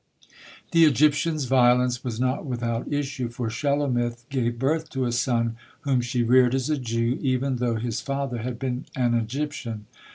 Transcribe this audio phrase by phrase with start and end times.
[0.71, 6.01] The Egyptian's violence was not without issue, for Shelomith gave birth to a son whom
[6.01, 9.85] she reared as a Jew, even though his father had been and Egyptian.